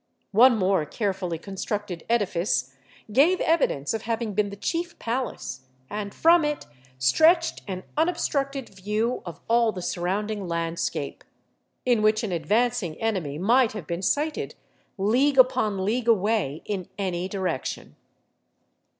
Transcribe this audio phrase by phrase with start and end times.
[0.31, 2.75] One more carefully constructed edifice
[3.11, 6.65] gave evidence of having been the chief palace, and from it
[6.97, 11.23] stretched an unobstructed view of all the surround ing landscape,
[11.85, 14.55] in which an advancing enemy mi^ht have been sighted
[14.97, 17.95] league upon league away in any direction.